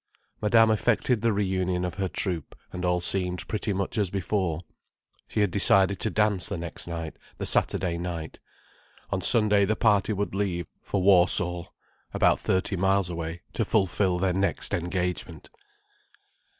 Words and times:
Madame 0.41 0.71
effected 0.71 1.21
the 1.21 1.31
reunion 1.31 1.85
of 1.85 1.93
her 1.93 2.07
troupe, 2.09 2.55
and 2.73 2.83
all 2.83 2.99
seemed 2.99 3.47
pretty 3.47 3.71
much 3.71 3.99
as 3.99 4.09
before. 4.09 4.61
She 5.27 5.41
had 5.41 5.51
decided 5.51 5.99
to 5.99 6.09
dance 6.09 6.49
the 6.49 6.57
next 6.57 6.87
night, 6.87 7.17
the 7.37 7.45
Saturday 7.45 7.99
night. 7.99 8.39
On 9.11 9.21
Sunday 9.21 9.63
the 9.63 9.75
party 9.75 10.11
would 10.11 10.33
leave 10.33 10.65
for 10.81 11.03
Warsall, 11.03 11.67
about 12.15 12.39
thirty 12.39 12.75
miles 12.75 13.11
away, 13.11 13.43
to 13.53 13.63
fulfil 13.63 14.17
their 14.17 14.33
next 14.33 14.73
engagement. 14.73 15.51